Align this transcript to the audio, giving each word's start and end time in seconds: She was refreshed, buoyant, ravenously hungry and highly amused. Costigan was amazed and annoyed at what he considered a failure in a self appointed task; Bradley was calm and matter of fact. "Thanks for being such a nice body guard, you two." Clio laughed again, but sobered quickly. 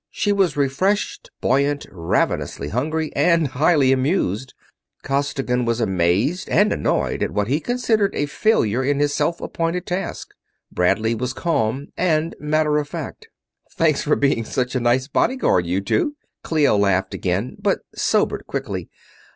She 0.09 0.31
was 0.31 0.57
refreshed, 0.57 1.29
buoyant, 1.41 1.85
ravenously 1.91 2.69
hungry 2.69 3.11
and 3.15 3.45
highly 3.49 3.91
amused. 3.91 4.55
Costigan 5.03 5.63
was 5.63 5.79
amazed 5.79 6.49
and 6.49 6.73
annoyed 6.73 7.21
at 7.21 7.29
what 7.29 7.47
he 7.47 7.59
considered 7.59 8.15
a 8.15 8.25
failure 8.25 8.83
in 8.83 8.99
a 8.99 9.07
self 9.07 9.39
appointed 9.39 9.85
task; 9.85 10.29
Bradley 10.71 11.13
was 11.13 11.33
calm 11.33 11.89
and 11.95 12.35
matter 12.39 12.79
of 12.79 12.87
fact. 12.89 13.29
"Thanks 13.73 14.01
for 14.01 14.15
being 14.15 14.43
such 14.43 14.73
a 14.73 14.79
nice 14.79 15.07
body 15.07 15.35
guard, 15.35 15.67
you 15.67 15.81
two." 15.81 16.15
Clio 16.43 16.75
laughed 16.79 17.13
again, 17.13 17.55
but 17.59 17.81
sobered 17.93 18.47
quickly. 18.47 18.89